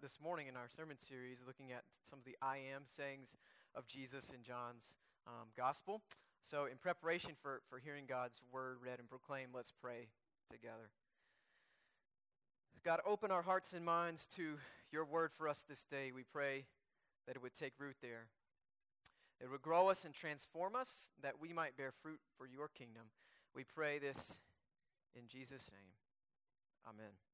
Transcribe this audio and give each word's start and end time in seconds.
this 0.00 0.18
morning 0.22 0.46
in 0.48 0.56
our 0.56 0.68
sermon 0.68 0.96
series, 0.98 1.44
looking 1.46 1.72
at 1.72 1.84
some 2.08 2.18
of 2.18 2.24
the 2.24 2.36
I 2.40 2.56
am 2.74 2.82
sayings 2.86 3.36
of 3.74 3.86
Jesus 3.86 4.30
in 4.30 4.42
John's 4.42 4.96
um, 5.26 5.48
gospel. 5.56 6.00
So, 6.42 6.64
in 6.64 6.78
preparation 6.78 7.32
for, 7.40 7.60
for 7.68 7.78
hearing 7.78 8.04
God's 8.08 8.40
word 8.50 8.78
read 8.82 8.98
and 8.98 9.08
proclaimed, 9.08 9.52
let's 9.54 9.72
pray 9.72 10.08
together. 10.50 10.90
God, 12.82 13.00
open 13.06 13.30
our 13.30 13.42
hearts 13.42 13.74
and 13.74 13.84
minds 13.84 14.26
to 14.36 14.56
your 14.90 15.04
word 15.04 15.32
for 15.32 15.46
us 15.46 15.64
this 15.68 15.84
day. 15.84 16.12
We 16.14 16.22
pray 16.22 16.64
that 17.26 17.36
it 17.36 17.42
would 17.42 17.54
take 17.54 17.74
root 17.78 17.96
there. 18.00 18.28
It 19.38 19.50
would 19.50 19.62
grow 19.62 19.88
us 19.88 20.06
and 20.06 20.14
transform 20.14 20.76
us, 20.76 21.10
that 21.22 21.34
we 21.40 21.52
might 21.52 21.76
bear 21.76 21.92
fruit 21.92 22.20
for 22.38 22.46
your 22.46 22.68
kingdom. 22.68 23.04
We 23.54 23.64
pray 23.64 23.98
this 23.98 24.40
in 25.14 25.28
Jesus' 25.28 25.70
name. 25.70 25.92
Amen. 26.88 27.29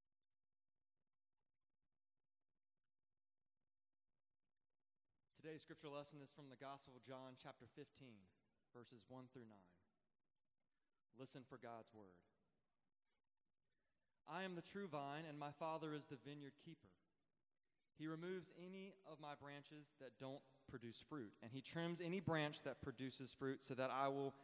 Today's 5.47 5.63
scripture 5.63 5.95
lesson 5.95 6.19
is 6.25 6.35
from 6.35 6.51
the 6.51 6.59
Gospel 6.59 6.99
of 6.99 7.07
John, 7.07 7.39
chapter 7.41 7.67
15, 7.79 7.87
verses 8.75 9.07
1 9.07 9.31
through 9.33 9.47
9. 9.47 9.55
Listen 11.21 11.43
for 11.49 11.55
God's 11.55 11.95
word. 11.95 12.19
I 14.27 14.43
am 14.43 14.57
the 14.57 14.67
true 14.67 14.89
vine, 14.91 15.23
and 15.29 15.39
my 15.39 15.55
Father 15.57 15.95
is 15.95 16.03
the 16.03 16.19
vineyard 16.27 16.55
keeper. 16.65 16.91
He 17.97 18.09
removes 18.09 18.51
any 18.59 18.95
of 19.07 19.21
my 19.23 19.39
branches 19.41 19.87
that 20.01 20.19
don't 20.19 20.43
produce 20.69 20.99
fruit, 21.09 21.31
and 21.41 21.53
he 21.53 21.61
trims 21.61 22.01
any 22.05 22.19
branch 22.19 22.65
that 22.65 22.83
produces 22.83 23.33
fruit 23.33 23.63
so 23.63 23.75
that 23.75 23.93
I 23.95 24.09
will 24.09 24.35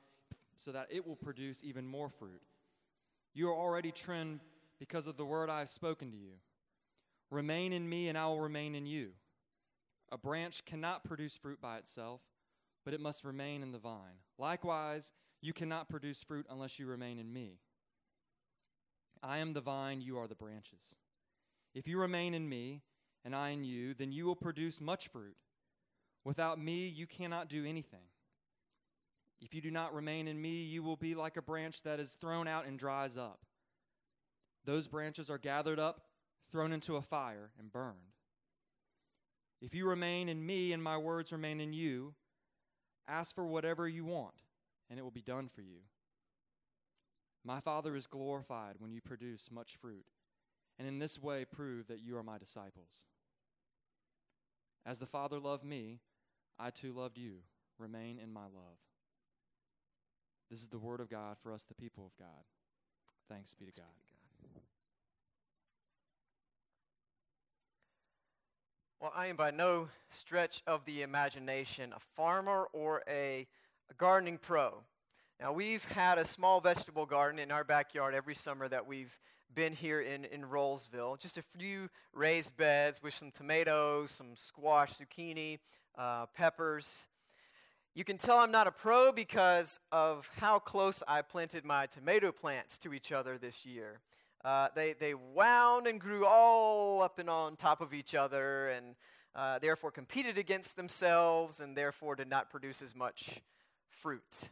so 0.56 0.70
that 0.70 0.87
it 0.89 1.05
will 1.05 1.16
produce 1.16 1.64
even 1.64 1.84
more 1.84 2.11
fruit. 2.11 2.42
You 3.34 3.48
are 3.48 3.59
already 3.59 3.91
trimmed 3.91 4.39
because 4.78 5.09
of 5.09 5.16
the 5.16 5.27
word 5.27 5.50
I 5.50 5.59
have 5.59 5.69
spoken 5.69 6.12
to 6.12 6.16
you. 6.16 6.39
Remain 7.28 7.73
in 7.73 7.89
me, 7.89 8.06
and 8.06 8.16
I 8.16 8.27
will 8.27 8.39
remain 8.39 8.77
in 8.77 8.87
you. 8.87 9.09
A 10.12 10.19
branch 10.19 10.66
cannot 10.66 11.05
produce 11.05 11.37
fruit 11.37 11.59
by 11.59 11.79
itself, 11.79 12.20
but 12.84 12.92
it 12.92 13.00
must 13.00 13.25
remain 13.25 13.62
in 13.62 13.73
the 13.73 13.78
vine. 13.78 14.20
Likewise, 14.39 15.11
you 15.41 15.55
cannot 15.55 15.89
produce 15.89 16.23
fruit 16.23 16.47
unless 16.50 16.78
you 16.78 16.86
remain 16.86 17.19
in 17.19 17.33
me. 17.33 17.61
I 19.23 19.39
am 19.39 19.55
the 19.55 19.62
vine, 19.62 20.03
you 20.03 20.19
are 20.19 20.28
the 20.28 20.34
branches. 20.34 20.97
If 21.75 21.89
you 21.89 21.98
remain 21.98 22.34
in 22.34 22.47
me, 22.47 22.83
and 23.25 23.34
I 23.34 23.51
in 23.51 23.64
you, 23.64 23.95
then 23.95 24.12
you 24.12 24.27
will 24.27 24.36
produce 24.36 24.83
much 24.83 25.09
fruit. 25.09 25.36
Without 26.25 26.61
me, 26.61 26.89
you 26.89 27.06
cannot 27.06 27.48
do 27.48 27.64
anything. 27.64 28.05
If 29.41 29.55
you 29.55 29.62
do 29.62 29.70
not 29.70 29.95
remain 29.95 30.29
in 30.29 30.41
me, 30.41 30.62
you 30.62 30.83
will 30.83 30.97
be 30.97 31.14
like 31.14 31.39
a 31.39 31.42
branch 31.42 31.83
that 31.83 31.98
is 31.98 32.19
thrown 32.20 32.47
out 32.47 32.67
and 32.67 32.79
dries 32.79 33.17
up. 33.17 33.41
Those 34.64 34.89
branches 34.89 35.31
are 35.31 35.39
gathered 35.39 35.79
up, 35.79 36.03
thrown 36.51 36.73
into 36.73 36.97
a 36.97 37.03
fire, 37.03 37.51
and 37.58 37.73
burned. 37.73 38.11
If 39.62 39.77
you 39.77 39.88
remain 39.88 40.28
in 40.28 40.44
me 40.44 40.72
and 40.72 40.82
my 40.82 40.98
words 40.98 41.30
remain 41.30 41.60
in 41.60 41.72
you, 41.72 42.14
ask 43.06 43.32
for 43.32 43.46
whatever 43.46 43.88
you 43.88 44.05
want, 44.05 44.34
and 44.91 44.98
it 44.98 45.02
will 45.02 45.12
be 45.12 45.22
done 45.22 45.48
for 45.48 45.62
you. 45.62 45.78
My 47.44 47.60
Father 47.60 47.94
is 47.94 48.08
glorified 48.08 48.74
when 48.78 48.90
you 48.92 49.00
produce 49.00 49.50
much 49.52 49.77
fruit, 49.80 50.05
and 50.80 50.88
in 50.88 50.98
this 50.98 51.22
way 51.22 51.44
prove 51.44 51.86
that 51.86 52.02
you 52.02 52.16
are 52.16 52.24
my 52.24 52.38
disciples. 52.38 53.06
As 54.84 54.98
the 54.98 55.06
Father 55.06 55.38
loved 55.38 55.64
me, 55.64 56.00
I 56.58 56.70
too 56.70 56.92
loved 56.92 57.16
you. 57.16 57.38
Remain 57.78 58.18
in 58.18 58.33
my 58.33 58.42
love. 58.42 58.78
This 60.50 60.60
is 60.60 60.68
the 60.68 60.78
word 60.78 61.00
of 61.00 61.08
God 61.08 61.36
for 61.40 61.52
us, 61.52 61.62
the 61.62 61.74
people 61.74 62.05
of 62.05 62.16
God. 62.18 62.44
Thanks 63.28 63.55
be 63.55 63.64
to 63.66 63.72
God. 63.72 63.86
Well, 69.03 69.12
I 69.17 69.27
am 69.27 69.34
by 69.34 69.50
no 69.50 69.89
stretch 70.11 70.62
of 70.64 70.84
the 70.84 71.03
imagination 71.03 71.92
a 71.92 71.98
farmer 72.14 72.69
or 72.72 73.03
a, 73.08 73.48
a, 73.91 73.95
gardening 73.95 74.39
pro. 74.39 74.75
Now, 75.41 75.53
we've 75.53 75.84
had 75.86 76.18
a 76.18 76.24
small 76.24 76.61
vegetable 76.61 77.05
garden 77.05 77.40
in 77.40 77.51
our 77.51 77.64
backyard 77.64 78.14
every 78.14 78.36
summer 78.36 78.68
that 78.68 78.86
we've 78.86 79.18
been 79.52 79.73
here 79.73 80.01
in, 80.01 80.24
in 80.27 80.42
Rolesville. 80.42 81.18
Just 81.18 81.36
a 81.36 81.42
few 81.42 81.90
raised 82.13 82.57
beds 82.57 83.02
with 83.02 83.13
some 83.13 83.33
tomatoes, 83.33 84.13
some 84.13 84.36
squash, 84.36 84.92
zucchini, 84.92 85.58
uh, 85.98 86.27
peppers. 86.27 87.08
You 87.96 88.05
can 88.05 88.19
tell 88.19 88.39
I'm 88.39 88.52
not 88.52 88.69
a 88.69 88.70
pro 88.70 89.11
because 89.11 89.80
of 89.90 90.30
how 90.36 90.61
close 90.61 91.02
I 91.08 91.23
planted 91.23 91.64
my 91.64 91.86
tomato 91.86 92.30
plants 92.30 92.79
to 92.79 92.95
each 92.95 93.11
other 93.11 93.36
this 93.36 93.67
year. 93.67 93.98
Uh, 94.45 94.69
they, 94.75 94.92
they 94.95 95.14
wound 95.14 95.86
and 95.86 96.01
grew 96.01 96.27
all 96.27 97.01
up 97.03 97.19
and 97.19 97.30
on 97.30 97.57
top 97.57 97.80
of 97.80 97.95
each 97.95 98.14
other 98.14 98.70
and 98.70 98.97
uh, 99.35 99.58
therefore 99.61 99.91
competed 99.91 100.36
against 100.36 100.77
themselves 100.77 101.61
and 101.61 101.77
therefore 101.77 102.17
did 102.17 102.29
not 102.29 102.51
produce 102.51 102.83
as 102.83 102.95
much 102.95 103.41
fruit. 103.89 104.51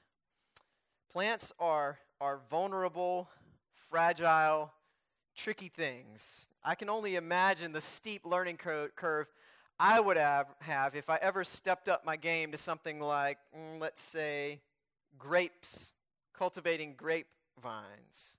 Plants 1.12 1.52
are, 1.58 1.98
are 2.20 2.40
vulnerable, 2.48 3.28
fragile, 3.74 4.72
tricky 5.34 5.68
things. 5.68 6.48
I 6.64 6.76
can 6.76 6.88
only 6.88 7.16
imagine 7.16 7.72
the 7.72 7.80
steep 7.80 8.24
learning 8.24 8.58
cur- 8.58 8.90
curve 8.94 9.26
I 9.82 9.98
would 9.98 10.18
have, 10.18 10.46
have 10.60 10.94
if 10.94 11.08
I 11.08 11.18
ever 11.22 11.42
stepped 11.42 11.88
up 11.88 12.04
my 12.04 12.16
game 12.16 12.52
to 12.52 12.58
something 12.58 13.00
like, 13.00 13.38
mm, 13.56 13.80
let's 13.80 14.02
say, 14.02 14.60
grapes, 15.18 15.92
cultivating 16.34 16.94
grapevines. 16.96 18.36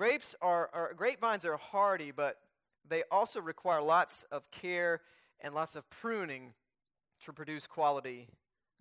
Grapes 0.00 0.34
are, 0.40 0.70
are 0.72 0.94
grapevines 0.96 1.44
are 1.44 1.58
hardy, 1.58 2.10
but 2.10 2.38
they 2.88 3.02
also 3.10 3.38
require 3.38 3.82
lots 3.82 4.22
of 4.32 4.50
care 4.50 5.02
and 5.40 5.54
lots 5.54 5.76
of 5.76 5.90
pruning 5.90 6.54
to 7.26 7.34
produce 7.34 7.66
quality 7.66 8.26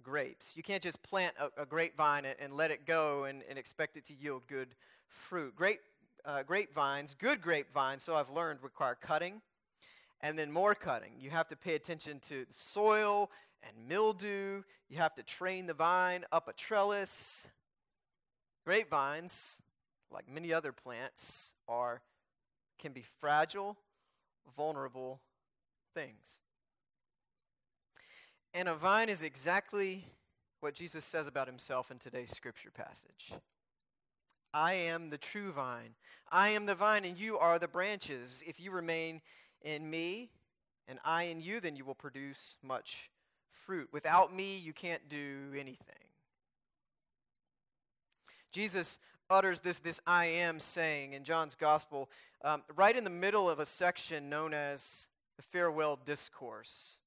grapes. 0.02 0.56
You 0.56 0.63
can't 0.63 0.81
just 0.81 1.03
plant 1.03 1.35
a, 1.38 1.63
a 1.63 1.66
grapevine 1.66 2.24
and, 2.24 2.38
and, 2.40 2.53
let 2.53 2.72
it 2.72 2.85
go 2.85 3.25
and, 3.25 3.44
and, 3.50 3.59
expect 3.59 3.97
it 3.97 4.06
to 4.06 4.13
yield 4.13 4.44
good 4.47 4.69
fruit. 5.09 5.57
Grape, 5.57 5.81
uh, 6.24 6.44
grapevines, 6.44 7.18
good 7.19 7.41
grapevines, 7.41 8.01
so 8.01 8.16
I've 8.16 8.30
learned, 8.30 8.59
require 8.62 8.96
cutting 8.96 9.41
and 10.22 10.40
then 10.40 10.53
more 10.53 10.74
cutting. 10.74 11.12
You 11.19 11.31
have 11.31 11.50
to 11.50 11.57
pay 11.57 11.75
attention 11.75 12.22
to 12.30 12.46
soil 12.50 13.30
and 13.62 13.90
mildew. 13.90 14.63
You 14.88 14.97
have 15.00 15.16
to 15.16 15.24
train 15.24 15.66
the 15.68 15.74
vine 15.74 16.24
up 16.31 16.47
a 16.47 16.53
trellis. 16.53 17.50
Grapevines 18.63 19.62
like 20.11 20.27
many 20.29 20.53
other 20.53 20.71
plants, 20.71 21.55
are 21.67 22.01
can 22.79 22.93
be 22.93 23.03
fragile, 23.19 23.77
vulnerable 24.55 25.21
things. 25.93 26.39
And 28.53 28.67
a 28.67 28.73
vine 28.73 29.09
is 29.09 29.21
exactly 29.21 30.05
what 30.61 30.73
Jesus 30.73 31.05
says 31.05 31.27
about 31.27 31.47
himself 31.47 31.91
in 31.91 31.99
today's 31.99 32.31
scripture 32.31 32.71
passage. 32.71 33.33
I 34.53 34.73
am 34.73 35.09
the 35.09 35.17
true 35.17 35.51
vine. 35.51 35.95
I 36.31 36.49
am 36.49 36.65
the 36.65 36.75
vine, 36.75 37.05
and 37.05 37.17
you 37.17 37.37
are 37.37 37.59
the 37.59 37.67
branches. 37.67 38.43
If 38.47 38.59
you 38.59 38.71
remain 38.71 39.21
in 39.61 39.89
me, 39.89 40.31
and 40.87 40.99
I 41.05 41.23
in 41.23 41.39
you, 41.39 41.59
then 41.59 41.75
you 41.75 41.85
will 41.85 41.95
produce 41.95 42.57
much 42.63 43.11
fruit. 43.51 43.89
Without 43.91 44.35
me, 44.35 44.57
you 44.57 44.73
can't 44.73 45.07
do 45.07 45.51
anything. 45.53 45.95
Jesus 48.51 48.97
utters 49.29 49.59
this, 49.59 49.78
this 49.79 50.01
I 50.07 50.25
am 50.25 50.59
saying 50.59 51.13
in 51.13 51.23
John's 51.23 51.56
gospel, 51.56 52.09
um, 52.44 52.63
right 52.75 52.95
in 52.95 53.03
the 53.03 53.09
middle 53.12 53.50
of 53.50 53.59
a 53.59 53.66
section 53.66 54.28
known 54.29 54.53
as 54.53 55.07
the 55.38 55.44
farewell 55.44 56.00
discourse. 56.03 56.97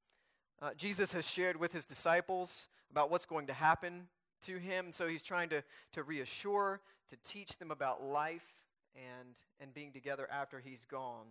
Uh, 0.61 0.71
Jesus 0.77 1.12
has 1.15 1.28
shared 1.28 1.56
with 1.56 1.72
his 1.72 1.84
disciples 1.84 2.69
about 2.91 3.11
what's 3.11 3.27
going 3.27 3.49
to 3.49 3.53
happen 3.53 4.06
to 4.43 4.59
him. 4.59 4.93
So 4.93 5.09
he's 5.09 5.22
trying 5.22 5.49
to, 5.49 5.65
to 5.94 6.03
reassure, 6.05 6.81
to 7.09 7.16
teach 7.25 7.59
them 7.59 7.72
about 7.72 8.05
life 8.05 8.66
and, 8.94 9.34
and 9.61 9.75
being 9.75 9.91
together 9.91 10.28
after 10.31 10.61
he's 10.61 10.84
gone. 10.84 11.27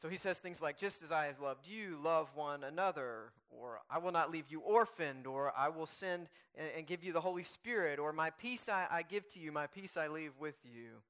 So 0.00 0.08
he 0.08 0.16
says 0.16 0.38
things 0.38 0.62
like, 0.62 0.78
Just 0.78 1.02
as 1.02 1.12
I 1.12 1.26
have 1.26 1.40
loved 1.40 1.68
you, 1.68 1.98
love 2.02 2.30
one 2.34 2.64
another, 2.64 3.32
or 3.50 3.80
I 3.90 3.98
will 3.98 4.12
not 4.12 4.30
leave 4.30 4.46
you 4.48 4.60
orphaned, 4.60 5.26
or 5.26 5.52
I 5.54 5.68
will 5.68 5.86
send 5.86 6.28
and, 6.56 6.86
give 6.86 7.04
you 7.04 7.12
the 7.12 7.20
Holy 7.20 7.42
Spirit, 7.42 7.98
or 7.98 8.10
my 8.14 8.30
peace 8.30 8.70
I, 8.70 8.86
I 8.90 9.02
give 9.02 9.28
to 9.34 9.38
you, 9.38 9.52
my 9.52 9.66
peace 9.66 9.98
I 9.98 10.08
leave 10.08 10.32
with 10.40 10.56
you. 10.64 11.02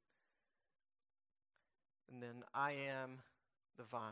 And 2.13 2.21
then 2.21 2.43
I 2.53 2.73
am 2.73 3.21
the 3.79 3.85
vine. 3.85 4.11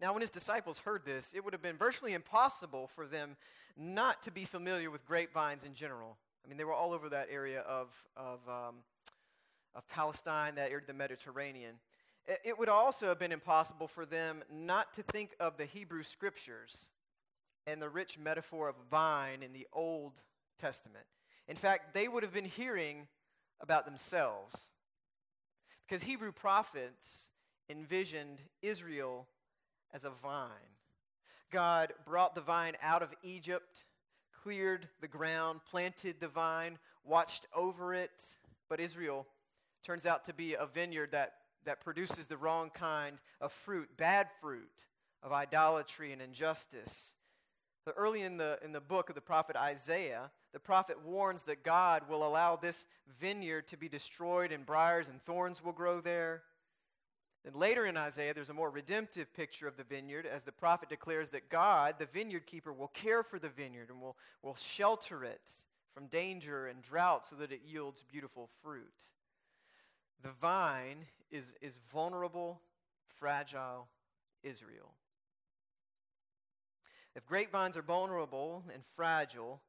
Now, 0.00 0.12
when 0.12 0.20
his 0.20 0.32
disciples 0.32 0.80
heard 0.80 1.04
this, 1.04 1.32
it 1.34 1.44
would 1.44 1.54
have 1.54 1.62
been 1.62 1.76
virtually 1.76 2.14
impossible 2.14 2.88
for 2.88 3.06
them 3.06 3.36
not 3.76 4.24
to 4.24 4.32
be 4.32 4.44
familiar 4.44 4.90
with 4.90 5.06
grapevines 5.06 5.62
in 5.62 5.72
general. 5.72 6.16
I 6.44 6.48
mean, 6.48 6.58
they 6.58 6.64
were 6.64 6.74
all 6.74 6.92
over 6.92 7.08
that 7.10 7.28
area 7.30 7.60
of, 7.60 7.88
of, 8.16 8.40
um, 8.48 8.74
of 9.76 9.86
Palestine, 9.86 10.56
that 10.56 10.70
area 10.70 10.78
of 10.78 10.88
the 10.88 10.94
Mediterranean. 10.94 11.74
It 12.44 12.58
would 12.58 12.68
also 12.68 13.06
have 13.06 13.18
been 13.18 13.32
impossible 13.32 13.88
for 13.88 14.04
them 14.04 14.42
not 14.52 14.92
to 14.94 15.02
think 15.02 15.34
of 15.40 15.56
the 15.56 15.64
Hebrew 15.64 16.02
scriptures 16.02 16.90
and 17.66 17.80
the 17.80 17.88
rich 17.88 18.18
metaphor 18.18 18.68
of 18.68 18.76
vine 18.90 19.42
in 19.42 19.54
the 19.54 19.66
Old 19.72 20.22
Testament. 20.58 21.06
In 21.48 21.56
fact, 21.56 21.94
they 21.94 22.06
would 22.06 22.22
have 22.22 22.34
been 22.34 22.44
hearing 22.44 23.06
about 23.60 23.86
themselves. 23.86 24.72
Because 25.86 26.02
Hebrew 26.02 26.32
prophets 26.32 27.30
envisioned 27.70 28.42
Israel 28.60 29.26
as 29.94 30.04
a 30.04 30.10
vine. 30.10 30.50
God 31.50 31.94
brought 32.04 32.34
the 32.34 32.42
vine 32.42 32.74
out 32.82 33.02
of 33.02 33.14
Egypt, 33.22 33.86
cleared 34.42 34.88
the 35.00 35.08
ground, 35.08 35.60
planted 35.70 36.20
the 36.20 36.28
vine, 36.28 36.78
watched 37.04 37.46
over 37.54 37.94
it. 37.94 38.22
But 38.68 38.80
Israel 38.80 39.26
turns 39.82 40.04
out 40.04 40.26
to 40.26 40.34
be 40.34 40.54
a 40.54 40.66
vineyard 40.66 41.12
that, 41.12 41.32
that 41.68 41.80
produces 41.80 42.26
the 42.26 42.36
wrong 42.38 42.70
kind 42.70 43.18
of 43.42 43.52
fruit, 43.52 43.90
bad 43.98 44.28
fruit 44.40 44.86
of 45.22 45.32
idolatry 45.32 46.14
and 46.14 46.22
injustice. 46.22 47.12
But 47.84 47.94
early 47.98 48.22
in 48.22 48.38
the, 48.38 48.58
in 48.64 48.72
the 48.72 48.80
book 48.80 49.10
of 49.10 49.14
the 49.14 49.20
prophet 49.20 49.54
Isaiah, 49.54 50.30
the 50.54 50.60
prophet 50.60 51.04
warns 51.04 51.42
that 51.42 51.62
God 51.62 52.08
will 52.08 52.26
allow 52.26 52.56
this 52.56 52.86
vineyard 53.20 53.68
to 53.68 53.76
be 53.76 53.86
destroyed 53.86 54.50
and 54.50 54.64
briars 54.64 55.08
and 55.08 55.20
thorns 55.20 55.62
will 55.62 55.72
grow 55.72 56.00
there. 56.00 56.42
Then 57.44 57.52
later 57.52 57.84
in 57.84 57.98
Isaiah, 57.98 58.32
there's 58.32 58.48
a 58.48 58.54
more 58.54 58.70
redemptive 58.70 59.34
picture 59.34 59.68
of 59.68 59.76
the 59.76 59.84
vineyard 59.84 60.24
as 60.24 60.44
the 60.44 60.52
prophet 60.52 60.88
declares 60.88 61.28
that 61.30 61.50
God, 61.50 61.96
the 61.98 62.06
vineyard 62.06 62.46
keeper, 62.46 62.72
will 62.72 62.88
care 62.88 63.22
for 63.22 63.38
the 63.38 63.50
vineyard 63.50 63.90
and 63.90 64.00
will, 64.00 64.16
will 64.42 64.56
shelter 64.56 65.22
it 65.22 65.64
from 65.92 66.06
danger 66.06 66.66
and 66.66 66.80
drought 66.80 67.26
so 67.26 67.36
that 67.36 67.52
it 67.52 67.60
yields 67.66 68.02
beautiful 68.10 68.48
fruit. 68.62 69.10
The 70.22 70.30
vine 70.30 71.06
is, 71.30 71.54
is 71.60 71.78
vulnerable, 71.92 72.60
fragile 73.06 73.88
Israel. 74.42 74.94
If 77.14 77.26
grapevines 77.26 77.76
are 77.76 77.82
vulnerable 77.82 78.64
and 78.72 78.82
fragile, 78.94 79.60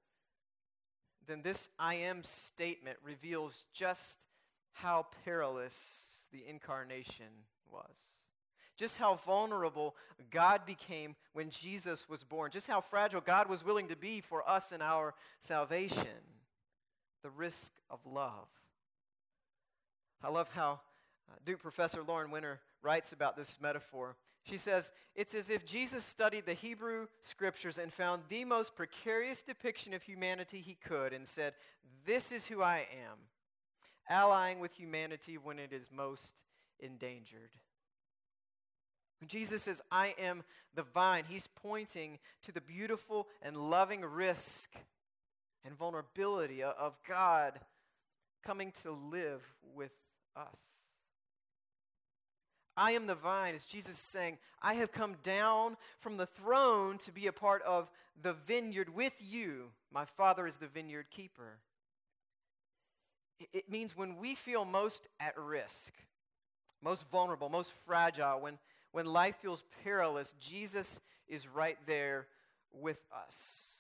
then 1.28 1.42
this 1.42 1.70
I 1.78 1.96
am 1.96 2.24
statement 2.24 2.98
reveals 3.04 3.66
just 3.74 4.26
how 4.74 5.08
perilous 5.24 6.28
the 6.32 6.44
incarnation 6.48 7.26
was. 7.72 7.98
Just 8.78 8.98
how 8.98 9.16
vulnerable 9.16 9.96
God 10.32 10.66
became 10.66 11.16
when 11.34 11.50
Jesus 11.50 12.08
was 12.08 12.24
born. 12.24 12.52
Just 12.52 12.68
how 12.68 12.82
fragile 12.82 13.22
God 13.22 13.50
was 13.50 13.66
willing 13.66 13.88
to 13.90 13.98
be 13.98 14.22
for 14.22 14.48
us 14.48 14.72
in 14.72 14.82
our 14.82 15.14
salvation. 15.40 16.08
The 17.24 17.30
risk 17.30 17.74
of 17.90 18.00
love. 18.06 18.48
I 20.24 20.30
love 20.30 20.50
how 20.54 20.82
uh, 21.30 21.36
Duke 21.46 21.62
professor 21.62 22.04
Lauren 22.04 22.32
Winner 22.32 22.60
writes 22.82 23.14
about 23.14 23.38
this 23.38 23.58
metaphor. 23.62 24.18
She 24.44 24.58
says, 24.58 24.92
It's 25.16 25.34
as 25.34 25.50
if 25.50 25.66
Jesus 25.66 26.04
studied 26.04 26.46
the 26.46 26.54
Hebrew 26.54 27.08
scriptures 27.22 27.78
and 27.78 27.94
found 27.94 28.24
the 28.30 28.46
most 28.46 28.76
precarious 28.76 29.42
depiction 29.42 29.94
of 29.94 30.04
humanity 30.04 30.60
he 30.60 30.76
could 30.76 31.14
and 31.14 31.28
said, 31.28 31.54
This 32.06 32.32
is 32.32 32.48
who 32.48 32.62
I 32.62 32.88
am, 33.08 33.18
allying 34.10 34.60
with 34.60 34.74
humanity 34.74 35.38
when 35.38 35.60
it 35.60 35.72
is 35.72 35.90
most 35.96 36.42
endangered. 36.80 37.52
When 39.20 39.28
Jesus 39.28 39.64
says, 39.64 39.82
I 39.92 40.16
am 40.20 40.44
the 40.76 40.84
vine, 40.84 41.26
he's 41.28 41.48
pointing 41.48 42.20
to 42.44 42.52
the 42.52 42.62
beautiful 42.62 43.28
and 43.42 43.56
loving 43.56 44.02
risk 44.02 44.72
and 45.66 45.78
vulnerability 45.78 46.64
of 46.64 46.98
God 47.08 47.60
coming 48.46 48.72
to 48.84 48.92
live 48.92 49.42
with 49.76 49.92
us. 50.36 50.60
I 52.80 52.92
am 52.92 53.08
the 53.08 53.16
vine, 53.16 53.56
as 53.56 53.66
Jesus 53.66 53.96
is 53.96 54.00
saying, 54.00 54.38
I 54.62 54.76
have 54.76 54.94
come 54.94 55.18
down 55.22 55.76
from 55.98 56.16
the 56.16 56.26
throne 56.26 56.98
to 57.00 57.12
be 57.12 57.28
a 57.28 57.34
part 57.34 57.62
of 57.64 57.92
the 58.22 58.34
vineyard 58.34 58.96
with 58.96 59.14
you. 59.20 59.72
My 59.92 60.06
Father 60.06 60.48
is 60.48 60.58
the 60.58 60.68
vineyard 60.68 61.08
keeper. 61.10 61.58
It 63.54 63.70
means 63.70 63.98
when 63.98 64.18
we 64.18 64.34
feel 64.34 64.64
most 64.64 65.10
at 65.20 65.38
risk, 65.38 65.94
most 66.82 67.10
vulnerable, 67.10 67.50
most 67.50 67.74
fragile, 67.86 68.40
when, 68.40 68.58
when 68.94 69.06
life 69.06 69.36
feels 69.42 69.66
perilous, 69.84 70.34
Jesus 70.40 71.02
is 71.28 71.48
right 71.48 71.78
there 71.86 72.28
with 72.72 73.04
us. 73.26 73.80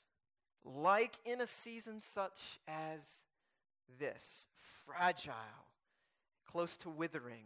Like 0.65 1.13
in 1.25 1.39
a 1.39 1.47
season 1.47 2.01
such 2.01 2.59
as 2.67 3.23
this, 3.97 4.47
fragile, 4.85 5.33
close 6.51 6.77
to 6.77 6.89
withering 6.89 7.45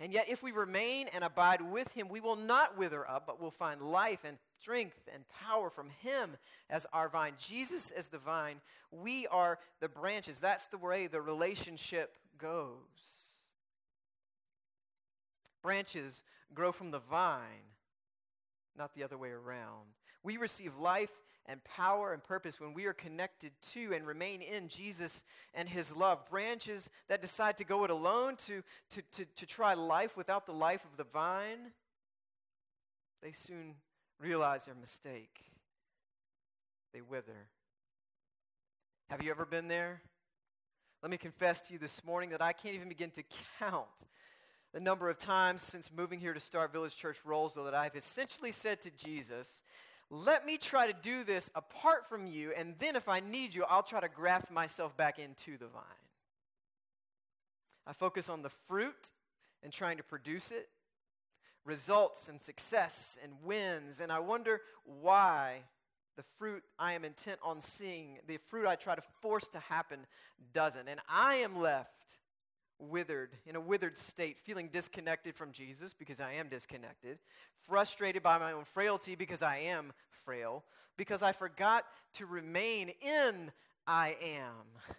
and 0.00 0.12
yet, 0.12 0.28
if 0.28 0.44
we 0.44 0.52
remain 0.52 1.08
and 1.12 1.24
abide 1.24 1.60
with 1.60 1.92
him, 1.92 2.08
we 2.08 2.20
will 2.20 2.36
not 2.36 2.78
wither 2.78 3.08
up, 3.08 3.26
but 3.26 3.40
will 3.40 3.50
find 3.50 3.82
life 3.82 4.20
and 4.24 4.38
strength 4.60 5.08
and 5.12 5.24
power 5.28 5.70
from 5.70 5.90
him 6.02 6.36
as 6.70 6.86
our 6.92 7.08
vine. 7.08 7.32
Jesus 7.36 7.90
as 7.90 8.06
the 8.06 8.18
vine, 8.18 8.60
we 8.92 9.26
are 9.26 9.58
the 9.80 9.88
branches. 9.88 10.38
That's 10.38 10.66
the 10.66 10.78
way 10.78 11.08
the 11.08 11.20
relationship 11.20 12.16
goes. 12.38 12.76
Branches 15.62 16.22
grow 16.54 16.70
from 16.70 16.92
the 16.92 17.00
vine, 17.00 17.67
not 18.78 18.94
the 18.94 19.02
other 19.02 19.18
way 19.18 19.30
around. 19.30 19.88
We 20.22 20.36
receive 20.36 20.76
life 20.76 21.10
and 21.46 21.62
power 21.64 22.12
and 22.12 22.22
purpose 22.22 22.60
when 22.60 22.74
we 22.74 22.86
are 22.86 22.92
connected 22.92 23.52
to 23.72 23.92
and 23.94 24.06
remain 24.06 24.42
in 24.42 24.68
Jesus 24.68 25.24
and 25.54 25.68
His 25.68 25.96
love. 25.96 26.28
Branches 26.28 26.90
that 27.08 27.22
decide 27.22 27.56
to 27.58 27.64
go 27.64 27.84
it 27.84 27.90
alone, 27.90 28.36
to, 28.46 28.62
to, 28.90 29.02
to, 29.12 29.24
to 29.24 29.46
try 29.46 29.74
life 29.74 30.16
without 30.16 30.46
the 30.46 30.52
life 30.52 30.84
of 30.84 30.96
the 30.96 31.04
vine, 31.04 31.72
they 33.22 33.32
soon 33.32 33.74
realize 34.20 34.66
their 34.66 34.74
mistake. 34.74 35.44
They 36.92 37.00
wither. 37.00 37.48
Have 39.10 39.22
you 39.22 39.30
ever 39.30 39.46
been 39.46 39.68
there? 39.68 40.02
Let 41.02 41.10
me 41.10 41.16
confess 41.16 41.62
to 41.62 41.72
you 41.72 41.78
this 41.78 42.04
morning 42.04 42.30
that 42.30 42.42
I 42.42 42.52
can't 42.52 42.74
even 42.74 42.88
begin 42.88 43.10
to 43.12 43.22
count 43.58 43.86
the 44.78 44.84
number 44.84 45.10
of 45.10 45.18
times 45.18 45.60
since 45.60 45.90
moving 45.90 46.20
here 46.20 46.32
to 46.32 46.38
Star 46.38 46.68
Village 46.68 46.96
Church 46.96 47.16
Rolesville 47.26 47.64
that 47.64 47.74
I've 47.74 47.96
essentially 47.96 48.52
said 48.52 48.80
to 48.82 48.92
Jesus, 48.92 49.64
let 50.08 50.46
me 50.46 50.56
try 50.56 50.86
to 50.86 50.96
do 51.02 51.24
this 51.24 51.50
apart 51.56 52.08
from 52.08 52.26
you, 52.26 52.52
and 52.56 52.76
then 52.78 52.94
if 52.94 53.08
I 53.08 53.18
need 53.18 53.56
you, 53.56 53.64
I'll 53.68 53.82
try 53.82 53.98
to 53.98 54.08
graft 54.08 54.52
myself 54.52 54.96
back 54.96 55.18
into 55.18 55.58
the 55.58 55.66
vine. 55.66 55.82
I 57.88 57.92
focus 57.92 58.28
on 58.28 58.42
the 58.42 58.50
fruit 58.68 59.10
and 59.64 59.72
trying 59.72 59.96
to 59.96 60.04
produce 60.04 60.52
it, 60.52 60.68
results 61.64 62.28
and 62.28 62.40
success 62.40 63.18
and 63.20 63.32
wins, 63.42 64.00
and 64.00 64.12
I 64.12 64.20
wonder 64.20 64.60
why 64.84 65.62
the 66.16 66.22
fruit 66.38 66.62
I 66.78 66.92
am 66.92 67.04
intent 67.04 67.40
on 67.42 67.60
seeing, 67.60 68.18
the 68.28 68.36
fruit 68.36 68.68
I 68.68 68.76
try 68.76 68.94
to 68.94 69.02
force 69.22 69.48
to 69.48 69.58
happen, 69.58 70.06
doesn't. 70.52 70.86
And 70.86 71.00
I 71.08 71.34
am 71.34 71.58
left 71.58 72.20
withered, 72.78 73.30
in 73.46 73.56
a 73.56 73.60
withered 73.60 73.96
state, 73.96 74.38
feeling 74.38 74.68
disconnected 74.68 75.36
from 75.36 75.52
Jesus 75.52 75.94
because 75.94 76.20
I 76.20 76.32
am 76.34 76.48
disconnected, 76.48 77.18
frustrated 77.66 78.22
by 78.22 78.38
my 78.38 78.52
own 78.52 78.64
frailty 78.64 79.14
because 79.14 79.42
I 79.42 79.58
am 79.58 79.92
frail, 80.24 80.64
because 80.96 81.22
I 81.22 81.32
forgot 81.32 81.84
to 82.14 82.26
remain 82.26 82.92
in 83.00 83.52
I 83.86 84.16
am. 84.22 84.94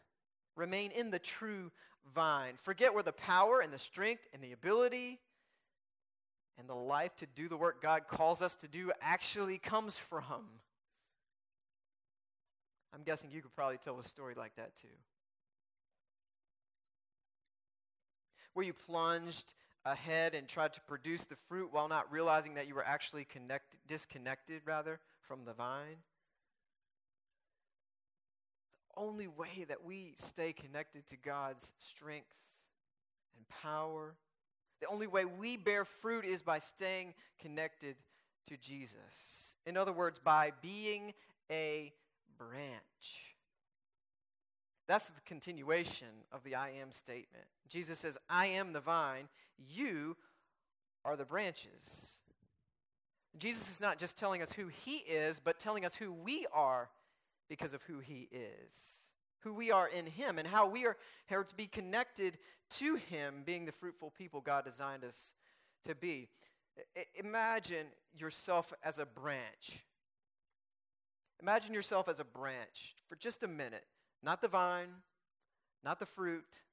Remain 0.56 0.92
in 0.92 1.12
the 1.12 1.20
true 1.20 1.72
vine. 2.14 2.56
Forget 2.62 2.94
where 2.94 3.04
the 3.04 3.14
power 3.14 3.62
and 3.62 3.72
the 3.72 3.80
strength 3.80 4.28
and 4.34 4.44
the 4.44 4.52
ability 4.52 5.20
and 6.58 6.68
the 6.68 6.76
life 6.76 7.16
to 7.18 7.26
do 7.36 7.48
the 7.48 7.58
work 7.58 7.82
God 7.82 8.08
calls 8.08 8.42
us 8.42 8.56
to 8.58 8.68
do 8.68 8.92
actually 9.02 9.58
comes 9.58 9.98
from. 9.98 10.44
I'm 12.94 13.04
guessing 13.04 13.32
you 13.32 13.42
could 13.42 13.56
probably 13.56 13.78
tell 13.78 13.98
a 14.00 14.04
story 14.04 14.34
like 14.36 14.56
that 14.58 14.76
too. 14.76 14.88
Where 18.54 18.66
you 18.66 18.74
plunged 18.74 19.54
ahead 19.86 20.36
and 20.36 20.48
tried 20.48 20.74
to 20.74 20.82
produce 20.82 21.26
the 21.26 21.36
fruit 21.36 21.70
while 21.72 21.88
not 21.88 22.12
realizing 22.12 22.56
that 22.56 22.68
you 22.68 22.76
were 22.76 22.86
actually 22.86 23.26
connected, 23.26 23.80
disconnected, 23.88 24.62
rather, 24.66 25.00
from 25.22 25.46
the 25.46 25.54
vine? 25.54 25.98
The 28.94 29.02
only 29.02 29.28
way 29.28 29.66
that 29.68 29.84
we 29.86 30.14
stay 30.18 30.54
connected 30.54 31.08
to 31.08 31.18
God's 31.18 31.74
strength 31.78 32.36
and 33.38 33.48
power, 33.48 34.16
the 34.82 34.88
only 34.88 35.08
way 35.08 35.26
we 35.26 35.58
bear 35.58 35.86
fruit 35.86 36.26
is 36.26 36.42
by 36.42 36.60
staying 36.60 37.14
connected 37.40 37.96
to 38.48 38.58
Jesus. 38.58 39.56
In 39.66 39.78
other 39.78 39.94
words, 39.94 40.20
by 40.20 40.52
being 40.62 41.14
a 41.52 41.94
branch. 42.38 43.36
That's 44.90 45.10
the 45.10 45.22
continuation 45.22 46.08
of 46.32 46.44
the 46.44 46.56
I 46.56 46.72
am 46.82 46.92
statement. 46.92 47.46
Jesus 47.70 48.00
says, 48.00 48.18
I 48.28 48.48
am 48.48 48.74
the 48.74 48.80
vine, 48.80 49.30
you 49.56 50.18
are 51.06 51.16
the 51.16 51.26
branches. 51.26 52.16
Jesus 53.38 53.70
is 53.70 53.80
not 53.80 54.00
just 54.00 54.18
telling 54.18 54.42
us 54.42 54.52
who 54.52 54.68
he 54.68 54.98
is, 54.98 55.40
but 55.40 55.60
telling 55.60 55.86
us 55.86 55.94
who 55.94 56.12
we 56.12 56.48
are 56.52 56.90
because 57.48 57.74
of 57.74 57.84
who 57.84 58.00
he 58.00 58.30
is. 58.32 58.98
Who 59.42 59.54
we 59.54 59.72
are 59.72 59.88
in 59.88 60.08
him 60.08 60.40
and 60.40 60.48
how 60.48 60.68
we 60.68 60.88
are, 60.88 60.98
to 61.30 61.56
be 61.56 61.68
connected 61.68 62.40
to 62.78 62.96
him, 62.96 63.44
being 63.46 63.66
the 63.66 63.72
fruitful 63.72 64.12
people 64.18 64.42
God 64.42 64.66
designed 64.66 65.04
us 65.04 65.36
to 65.84 65.94
be. 65.94 66.30
I, 66.98 67.04
imagine 67.14 67.86
yourself 68.18 68.74
as 68.84 68.98
a 68.98 69.06
branch. 69.06 69.84
Imagine 71.44 71.76
yourself 71.76 72.10
as 72.10 72.20
a 72.20 72.26
branch 72.26 72.96
for 73.08 73.16
just 73.16 73.44
a 73.44 73.48
minute. 73.48 73.86
Not 74.24 74.42
the 74.42 74.48
vine, 74.48 74.90
not 75.84 76.00
the 76.00 76.06
fruit, 76.06 76.64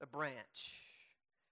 the 0.00 0.06
branch. 0.06 0.82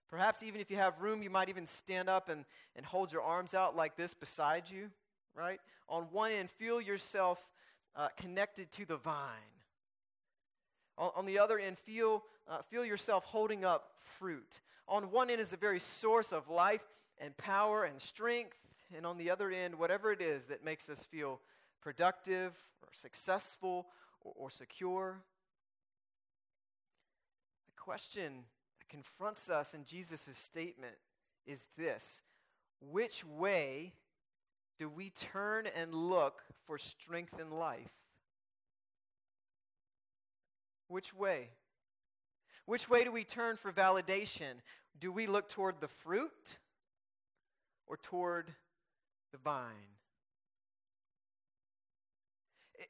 Perhaps 0.09 0.43
even 0.43 0.61
if 0.61 0.71
you 0.71 0.77
have 0.77 1.01
room, 1.01 1.23
you 1.23 1.31
might 1.31 1.49
even 1.49 1.67
stand 1.67 2.09
up 2.09 2.29
and, 2.29 2.45
and 2.77 2.87
hold 2.87 3.13
your 3.13 3.23
arms 3.23 3.55
out 3.55 3.75
like 3.75 3.97
this 3.97 4.15
beside 4.15 4.71
you, 4.71 4.91
right? 5.35 5.61
On 5.89 6.05
one 6.13 6.31
end, 6.31 6.49
feel 6.49 6.81
yourself 6.81 7.41
uh, 7.97 8.09
connected 8.17 8.71
to 8.73 8.87
the 8.87 8.97
vine. 8.97 9.57
On, 10.97 11.11
on 11.17 11.27
the 11.27 11.39
other 11.39 11.59
end, 11.59 11.77
feel, 11.79 12.23
uh, 12.49 12.63
feel 12.63 12.85
yourself 12.85 13.25
holding 13.25 13.65
up 13.65 13.91
fruit. 14.19 14.61
On 14.87 15.11
one 15.11 15.29
end 15.29 15.41
is 15.41 15.51
the 15.51 15.57
very 15.57 15.81
source 15.81 16.33
of 16.33 16.49
life 16.49 16.87
and 17.19 17.37
power 17.37 17.85
and 17.85 18.01
strength. 18.01 18.57
And 18.97 19.05
on 19.05 19.19
the 19.19 19.31
other 19.31 19.51
end, 19.51 19.77
whatever 19.77 20.13
it 20.13 20.23
is 20.23 20.45
that 20.47 20.65
makes 20.65 20.89
us 20.89 21.03
feel 21.03 21.41
productive 21.81 22.53
or 22.83 22.89
successful 22.93 23.87
or, 24.21 24.33
or 24.37 24.51
secure. 24.51 25.23
The 27.67 27.81
question 27.81 28.45
that 28.79 28.89
confronts 28.89 29.49
us 29.51 29.75
in 29.75 29.85
Jesus' 29.85 30.37
statement 30.37 30.97
is 31.47 31.67
this 31.77 32.23
Which 32.81 33.25
way 33.25 33.93
do 34.79 34.89
we 34.89 35.11
turn 35.11 35.67
and 35.77 35.95
look 35.95 36.43
for 36.67 36.79
strength 36.79 37.41
in 37.41 37.51
life? 37.51 37.93
Which 40.89 41.15
way? 41.15 41.51
Which 42.67 42.89
way 42.89 43.05
do 43.05 43.13
we 43.13 43.25
turn 43.25 43.57
for 43.57 43.73
validation? 43.73 44.61
Do 44.99 45.13
we 45.13 45.27
look 45.27 45.49
toward 45.49 45.81
the 45.81 45.89
fruit 45.89 46.59
or 47.87 47.97
toward 47.97 48.53
the 49.33 49.39
vine? 49.39 49.96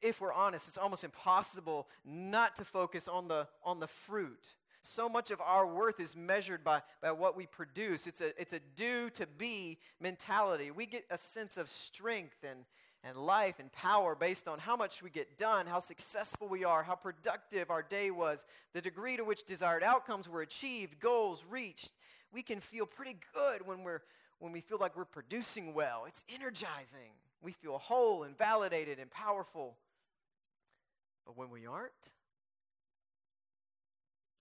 If 0.02 0.20
we're 0.20 0.32
honest, 0.32 0.68
it's 0.68 0.78
almost 0.78 1.04
impossible 1.04 1.88
not 2.04 2.56
to 2.56 2.64
focus 2.64 3.08
on 3.08 3.28
the, 3.28 3.48
on 3.64 3.80
the 3.80 3.86
fruit. 3.86 4.54
So 4.82 5.08
much 5.08 5.32
of 5.32 5.40
our 5.40 5.66
worth 5.66 5.98
is 5.98 6.14
measured 6.14 6.62
by, 6.62 6.80
by 7.02 7.10
what 7.10 7.36
we 7.36 7.46
produce. 7.46 8.06
It's 8.06 8.20
a, 8.20 8.40
it's 8.40 8.52
a 8.52 8.60
do 8.76 9.10
to 9.10 9.26
be 9.26 9.78
mentality. 10.00 10.70
We 10.70 10.86
get 10.86 11.04
a 11.10 11.18
sense 11.18 11.56
of 11.56 11.68
strength 11.68 12.44
and, 12.48 12.60
and 13.02 13.16
life 13.16 13.58
and 13.58 13.72
power 13.72 14.14
based 14.14 14.46
on 14.46 14.60
how 14.60 14.76
much 14.76 15.02
we 15.02 15.10
get 15.10 15.36
done, 15.36 15.66
how 15.66 15.80
successful 15.80 16.48
we 16.48 16.64
are, 16.64 16.84
how 16.84 16.94
productive 16.94 17.68
our 17.68 17.82
day 17.82 18.12
was, 18.12 18.46
the 18.74 18.80
degree 18.80 19.16
to 19.16 19.24
which 19.24 19.44
desired 19.44 19.82
outcomes 19.82 20.28
were 20.28 20.42
achieved, 20.42 21.00
goals 21.00 21.44
reached. 21.50 21.92
We 22.32 22.42
can 22.42 22.60
feel 22.60 22.86
pretty 22.86 23.16
good 23.34 23.66
when, 23.66 23.82
we're, 23.82 24.02
when 24.38 24.52
we 24.52 24.60
feel 24.60 24.78
like 24.78 24.96
we're 24.96 25.04
producing 25.04 25.74
well. 25.74 26.04
It's 26.06 26.24
energizing. 26.32 27.10
We 27.42 27.52
feel 27.52 27.78
whole 27.78 28.22
and 28.22 28.36
validated 28.38 28.98
and 28.98 29.10
powerful. 29.10 29.76
But 31.26 31.36
when 31.36 31.50
we 31.50 31.66
aren't, 31.66 31.92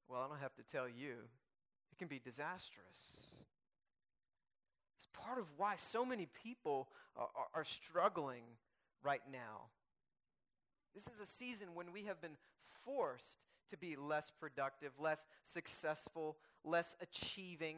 well, 0.08 0.22
I 0.22 0.27
don't 0.27 0.39
have 0.39 0.56
to 0.56 0.63
tell 0.63 0.88
you, 0.88 1.15
it 1.92 1.98
can 1.98 2.08
be 2.08 2.20
disastrous. 2.20 3.34
It's 4.96 5.08
part 5.12 5.39
of 5.39 5.46
why 5.58 5.75
so 5.77 6.06
many 6.06 6.27
people 6.44 6.89
are, 7.18 7.27
are, 7.54 7.63
struggling 7.63 8.44
right 9.01 9.22
now. 9.32 9.70
This 10.94 11.08
is 11.08 11.20
a 11.20 11.25
season 11.25 11.70
when 11.74 11.92
we 11.92 12.04
have 12.04 12.22
been 12.22 12.38
forced 12.84 13.46
to 13.70 13.77
be 13.77 13.96
less 13.96 14.32
productive, 14.39 14.92
less 15.00 15.25
successful, 15.44 16.38
less 16.63 16.96
achieving. 17.01 17.77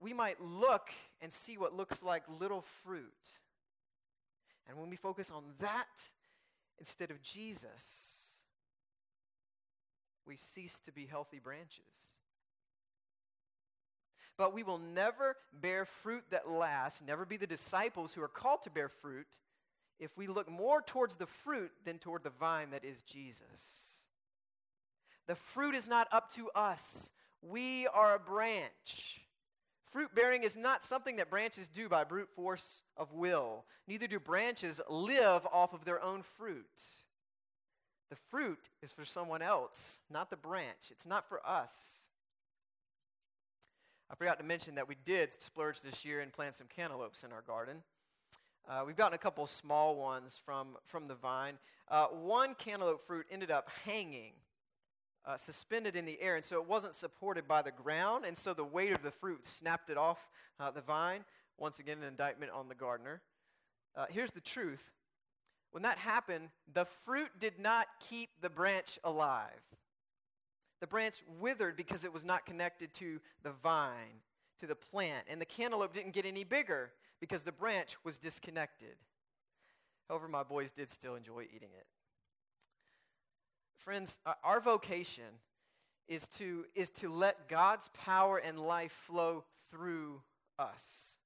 We 0.00 0.12
might 0.12 0.40
look 0.40 0.90
and 1.20 1.32
see 1.32 1.58
what 1.58 1.74
looks 1.74 2.02
like 2.02 2.22
little 2.40 2.62
fruit. 2.84 3.40
And 4.68 4.78
when 4.78 4.90
we 4.90 4.96
focus 4.96 5.30
on 5.30 5.42
that 5.58 5.88
instead 6.82 7.12
of 7.12 7.22
Jesus, 7.22 8.40
we 10.26 10.34
cease 10.34 10.80
to 10.80 10.90
be 10.90 11.06
healthy 11.06 11.38
branches. 11.38 12.16
But 14.36 14.52
we 14.52 14.64
will 14.64 14.78
never 14.78 15.36
bear 15.52 15.84
fruit 15.84 16.24
that 16.30 16.50
lasts, 16.50 17.00
never 17.06 17.24
be 17.24 17.36
the 17.36 17.46
disciples 17.46 18.14
who 18.14 18.20
are 18.20 18.26
called 18.26 18.62
to 18.62 18.70
bear 18.70 18.88
fruit, 18.88 19.28
if 20.00 20.18
we 20.18 20.26
look 20.26 20.50
more 20.50 20.82
towards 20.82 21.14
the 21.14 21.26
fruit 21.26 21.70
than 21.84 22.00
toward 22.00 22.24
the 22.24 22.30
vine 22.30 22.70
that 22.70 22.84
is 22.84 23.04
Jesus. 23.04 24.00
The 25.28 25.36
fruit 25.36 25.76
is 25.76 25.86
not 25.86 26.08
up 26.10 26.34
to 26.34 26.50
us, 26.50 27.12
we 27.42 27.86
are 27.86 28.16
a 28.16 28.18
branch. 28.18 29.20
Fruit 29.92 30.14
bearing 30.14 30.42
is 30.42 30.56
not 30.56 30.84
something 30.84 31.16
that 31.16 31.28
branches 31.28 31.68
do 31.68 31.86
by 31.86 32.02
brute 32.02 32.30
force 32.34 32.82
of 32.96 33.12
will. 33.12 33.66
Neither 33.86 34.06
do 34.06 34.18
branches 34.18 34.80
live 34.88 35.46
off 35.52 35.74
of 35.74 35.84
their 35.84 36.02
own 36.02 36.22
fruit. 36.22 36.64
The 38.08 38.16
fruit 38.30 38.70
is 38.82 38.90
for 38.90 39.04
someone 39.04 39.42
else, 39.42 40.00
not 40.10 40.30
the 40.30 40.36
branch. 40.36 40.90
It's 40.90 41.06
not 41.06 41.28
for 41.28 41.40
us. 41.46 42.08
I 44.10 44.14
forgot 44.14 44.38
to 44.38 44.44
mention 44.44 44.76
that 44.76 44.88
we 44.88 44.96
did 45.04 45.32
splurge 45.32 45.82
this 45.82 46.06
year 46.06 46.20
and 46.20 46.32
plant 46.32 46.54
some 46.54 46.68
cantaloupes 46.74 47.22
in 47.22 47.30
our 47.30 47.42
garden. 47.42 47.82
Uh, 48.68 48.84
we've 48.86 48.96
gotten 48.96 49.14
a 49.14 49.18
couple 49.18 49.46
small 49.46 49.96
ones 49.96 50.40
from, 50.42 50.76
from 50.86 51.06
the 51.06 51.14
vine. 51.14 51.54
Uh, 51.88 52.06
one 52.06 52.54
cantaloupe 52.54 53.06
fruit 53.06 53.26
ended 53.30 53.50
up 53.50 53.68
hanging, 53.84 54.32
uh, 55.24 55.36
suspended 55.36 55.96
in 55.96 56.04
the 56.04 56.20
air, 56.20 56.36
and 56.36 56.44
so 56.44 56.60
it 56.60 56.68
wasn't 56.68 56.94
supported 56.94 57.46
by 57.46 57.62
the 57.62 57.70
ground, 57.70 58.24
and 58.24 58.36
so 58.36 58.54
the 58.54 58.64
weight 58.64 58.92
of 58.92 59.02
the 59.02 59.10
fruit 59.10 59.46
snapped 59.46 59.90
it 59.90 59.96
off 59.96 60.28
uh, 60.58 60.70
the 60.70 60.80
vine. 60.80 61.24
Once 61.58 61.78
again, 61.78 61.98
an 61.98 62.04
indictment 62.04 62.50
on 62.52 62.68
the 62.68 62.74
gardener. 62.74 63.22
Uh, 63.94 64.06
here's 64.10 64.32
the 64.32 64.40
truth 64.40 64.90
when 65.72 65.82
that 65.84 65.98
happened, 65.98 66.50
the 66.72 66.84
fruit 66.84 67.30
did 67.40 67.58
not 67.58 67.86
keep 68.08 68.28
the 68.40 68.50
branch 68.50 68.98
alive. 69.04 69.62
The 70.80 70.86
branch 70.86 71.22
withered 71.40 71.76
because 71.76 72.04
it 72.04 72.12
was 72.12 72.24
not 72.24 72.44
connected 72.44 72.92
to 72.94 73.20
the 73.42 73.52
vine, 73.52 74.20
to 74.58 74.66
the 74.66 74.74
plant. 74.74 75.24
And 75.30 75.40
the 75.40 75.46
cantaloupe 75.46 75.94
didn't 75.94 76.12
get 76.12 76.26
any 76.26 76.44
bigger 76.44 76.92
because 77.20 77.42
the 77.42 77.52
branch 77.52 77.96
was 78.04 78.18
disconnected. 78.18 78.96
However, 80.08 80.28
my 80.28 80.42
boys 80.42 80.72
did 80.72 80.90
still 80.90 81.14
enjoy 81.14 81.46
eating 81.54 81.70
it. 81.74 81.86
Friends, 83.78 84.18
our 84.44 84.60
vocation 84.60 85.40
is 86.08 86.26
to, 86.28 86.66
is 86.74 86.90
to 86.90 87.12
let 87.12 87.48
God's 87.48 87.90
power 87.94 88.38
and 88.38 88.58
life 88.58 88.92
flow 88.92 89.44
through 89.70 90.22
us. 90.58 91.16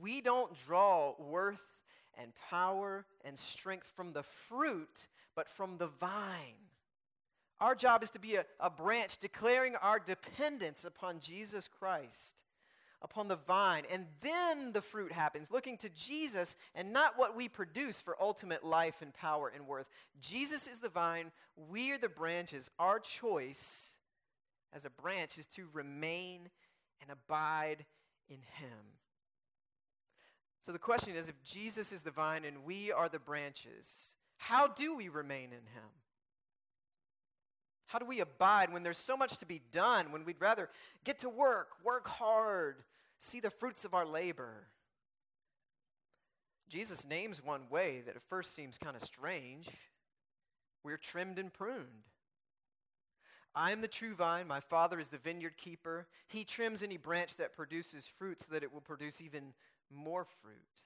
We 0.00 0.20
don't 0.20 0.56
draw 0.56 1.14
worth 1.18 1.78
and 2.18 2.32
power 2.50 3.06
and 3.24 3.38
strength 3.38 3.90
from 3.94 4.12
the 4.12 4.22
fruit, 4.22 5.06
but 5.36 5.48
from 5.48 5.78
the 5.78 5.86
vine. 5.86 6.68
Our 7.60 7.74
job 7.74 8.02
is 8.02 8.10
to 8.10 8.18
be 8.18 8.36
a, 8.36 8.44
a 8.60 8.70
branch 8.70 9.18
declaring 9.18 9.76
our 9.76 9.98
dependence 9.98 10.84
upon 10.84 11.20
Jesus 11.20 11.68
Christ, 11.68 12.42
upon 13.02 13.28
the 13.28 13.36
vine. 13.36 13.84
And 13.90 14.06
then 14.20 14.72
the 14.72 14.82
fruit 14.82 15.12
happens, 15.12 15.50
looking 15.50 15.76
to 15.78 15.88
Jesus 15.88 16.56
and 16.74 16.92
not 16.92 17.18
what 17.18 17.36
we 17.36 17.48
produce 17.48 18.00
for 18.00 18.16
ultimate 18.20 18.64
life 18.64 19.02
and 19.02 19.14
power 19.14 19.52
and 19.54 19.66
worth. 19.66 19.88
Jesus 20.20 20.66
is 20.66 20.78
the 20.78 20.88
vine, 20.88 21.30
we 21.56 21.92
are 21.92 21.98
the 21.98 22.08
branches. 22.08 22.70
Our 22.78 22.98
choice 22.98 23.96
as 24.72 24.84
a 24.84 24.90
branch 24.90 25.38
is 25.38 25.46
to 25.48 25.68
remain 25.72 26.48
and 27.00 27.10
abide 27.10 27.84
in 28.28 28.38
Him. 28.58 28.98
So 30.60 30.72
the 30.72 30.78
question 30.78 31.16
is 31.16 31.28
if 31.28 31.42
Jesus 31.44 31.92
is 31.92 32.02
the 32.02 32.10
vine 32.10 32.44
and 32.44 32.64
we 32.64 32.92
are 32.92 33.08
the 33.08 33.18
branches, 33.18 34.16
how 34.36 34.68
do 34.68 34.96
we 34.96 35.08
remain 35.08 35.44
in 35.44 35.66
him? 35.72 35.90
How 37.88 37.98
do 37.98 38.04
we 38.04 38.20
abide 38.20 38.70
when 38.70 38.82
there's 38.82 38.98
so 38.98 39.16
much 39.16 39.38
to 39.38 39.46
be 39.46 39.62
done, 39.72 40.12
when 40.12 40.24
we'd 40.24 40.40
rather 40.40 40.68
get 41.04 41.18
to 41.20 41.28
work, 41.30 41.68
work 41.82 42.06
hard, 42.06 42.84
see 43.18 43.40
the 43.40 43.50
fruits 43.50 43.86
of 43.86 43.94
our 43.94 44.06
labor? 44.06 44.66
Jesus 46.68 47.06
names 47.06 47.42
one 47.42 47.62
way 47.70 48.02
that 48.04 48.14
at 48.14 48.22
first 48.22 48.54
seems 48.54 48.76
kind 48.76 48.94
of 48.94 49.02
strange. 49.02 49.68
We're 50.84 50.98
trimmed 50.98 51.38
and 51.38 51.50
pruned. 51.50 52.04
I 53.54 53.72
am 53.72 53.80
the 53.80 53.88
true 53.88 54.14
vine, 54.14 54.46
my 54.46 54.60
Father 54.60 55.00
is 55.00 55.08
the 55.08 55.16
vineyard 55.16 55.56
keeper. 55.56 56.06
He 56.28 56.44
trims 56.44 56.82
any 56.82 56.98
branch 56.98 57.36
that 57.36 57.56
produces 57.56 58.06
fruit 58.06 58.42
so 58.42 58.48
that 58.52 58.62
it 58.62 58.72
will 58.72 58.82
produce 58.82 59.22
even 59.22 59.54
more 59.90 60.26
fruit. 60.42 60.84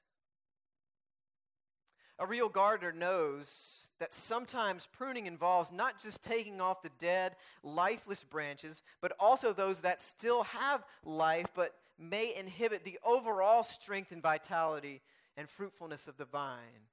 A 2.19 2.27
real 2.27 2.49
gardener 2.49 2.93
knows 2.93 3.91
that 3.99 4.15
sometimes 4.15 4.89
pruning 4.93 5.27
involves 5.27 5.73
not 5.73 6.03
just 6.03 6.23
taking 6.23 6.61
off 6.61 6.83
the 6.83 6.91
dead, 6.99 7.37
lifeless 7.63 8.25
branches, 8.25 8.83
but 9.01 9.13
also 9.21 9.53
those 9.53 9.81
that 9.81 10.01
still 10.01 10.43
have 10.45 10.85
life 11.05 11.47
but 11.55 11.75
may 11.99 12.35
inhibit 12.35 12.85
the 12.85 12.99
overall 13.05 13.63
strength 13.63 14.13
and 14.13 14.23
vitality 14.23 15.01
and 15.37 15.49
fruitfulness 15.49 16.09
of 16.09 16.17
the 16.17 16.25
vine. 16.25 16.89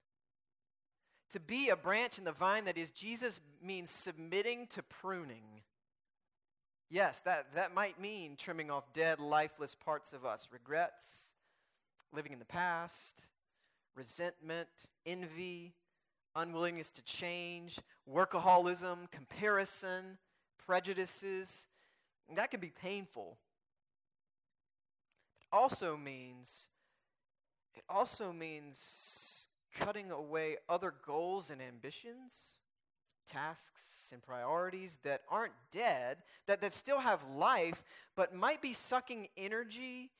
To 1.33 1.39
be 1.39 1.69
a 1.69 1.75
branch 1.75 2.17
in 2.17 2.25
the 2.25 2.31
vine 2.31 2.65
that 2.65 2.77
is 2.77 2.91
Jesus 2.91 3.39
means 3.63 3.89
submitting 3.89 4.67
to 4.67 4.83
pruning. 4.83 5.63
Yes, 6.89 7.21
that, 7.21 7.53
that 7.53 7.73
might 7.73 7.99
mean 7.99 8.35
trimming 8.35 8.71
off 8.71 8.93
dead, 8.93 9.19
lifeless 9.19 9.75
parts 9.75 10.11
of 10.13 10.25
us, 10.25 10.49
regrets, 10.51 11.31
living 12.11 12.33
in 12.33 12.39
the 12.39 12.45
past, 12.45 13.21
resentment, 13.95 14.69
envy, 15.05 15.73
unwillingness 16.35 16.91
to 16.91 17.03
change, 17.03 17.79
workaholism, 18.09 19.09
comparison, 19.11 20.17
prejudices, 20.65 21.67
that 22.35 22.51
can 22.51 22.59
be 22.59 22.71
painful. 22.71 23.37
It 25.41 25.47
also 25.51 25.97
means 25.97 26.67
it 27.75 27.83
also 27.87 28.33
means 28.33 29.47
cutting 29.73 30.11
away 30.11 30.57
other 30.67 30.93
goals 31.05 31.49
and 31.49 31.61
ambitions, 31.61 32.55
tasks 33.25 34.09
and 34.11 34.21
priorities 34.21 34.97
that 35.03 35.21
aren't 35.29 35.53
dead, 35.71 36.17
that, 36.47 36.61
that 36.61 36.73
still 36.73 36.99
have 36.99 37.23
life, 37.35 37.83
but 38.15 38.35
might 38.35 38.61
be 38.61 38.73
sucking 38.73 39.27
energy 39.37 40.11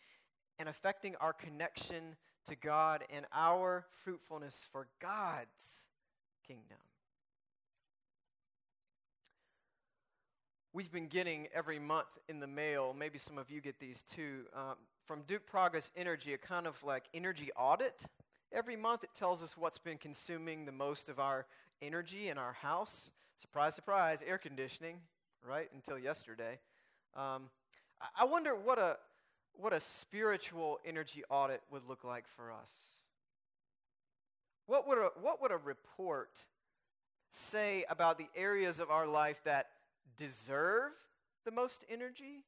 and 0.58 0.70
affecting 0.70 1.16
our 1.18 1.34
connection 1.34 2.16
to 2.50 2.56
God 2.56 3.04
and 3.12 3.28
our 3.32 3.86
fruitfulness 4.04 4.68
for 4.72 4.88
God's 5.00 5.88
kingdom. 6.48 6.78
We've 10.74 10.92
been 10.92 11.08
getting 11.08 11.48
every 11.54 11.78
month 11.78 12.08
in 12.28 12.40
the 12.40 12.48
mail, 12.48 12.96
maybe 12.98 13.20
some 13.20 13.38
of 13.38 13.52
you 13.52 13.62
get 13.62 13.80
these 13.80 14.02
too, 14.02 14.46
um, 14.56 14.76
from 15.06 15.22
Duke 15.28 15.46
Progress 15.46 15.92
Energy, 15.96 16.34
a 16.34 16.40
kind 16.40 16.66
of 16.66 16.84
like 16.84 17.04
energy 17.14 17.52
audit. 17.56 18.06
Every 18.52 18.76
month 18.76 19.04
it 19.04 19.12
tells 19.14 19.44
us 19.44 19.56
what's 19.56 19.78
been 19.78 19.98
consuming 19.98 20.66
the 20.66 20.72
most 20.72 21.08
of 21.08 21.20
our 21.20 21.46
energy 21.84 22.30
in 22.30 22.40
our 22.40 22.54
house. 22.54 23.12
Surprise, 23.36 23.76
surprise, 23.76 24.24
air 24.26 24.40
conditioning, 24.40 25.02
right? 25.48 25.70
Until 25.76 26.00
yesterday. 26.00 26.58
Um, 27.16 27.50
I 28.18 28.26
wonder 28.26 28.56
what 28.56 28.80
a, 28.80 28.98
what 29.60 29.74
a 29.74 29.80
spiritual 29.80 30.80
energy 30.86 31.24
audit 31.30 31.62
would 31.72 31.84
look 31.88 32.04
like 32.04 32.28
for 32.28 32.52
us. 32.52 32.72
What 34.68 34.88
would 34.88 34.98
a, 34.98 35.10
what 35.22 35.42
would 35.42 35.52
a 35.52 35.58
report 35.58 36.46
say 37.30 37.84
about 37.90 38.18
the 38.18 38.30
areas 38.36 38.80
of 38.80 38.90
our 38.90 39.06
life 39.06 39.42
that 39.44 39.68
deserve 40.16 40.92
the 41.46 41.52
most 41.52 41.86
energy? 41.90 42.44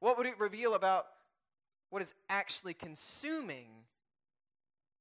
What 0.00 0.16
would 0.18 0.26
it 0.26 0.38
reveal 0.38 0.74
about 0.74 1.06
what 1.90 2.02
is 2.02 2.14
actually 2.28 2.74
consuming 2.74 3.68